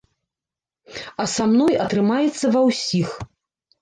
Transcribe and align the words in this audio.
А 1.23 1.27
са 1.35 1.45
мной 1.51 1.73
атрымаецца 1.85 2.45
ва 2.57 2.61
ўсіх. 2.69 3.09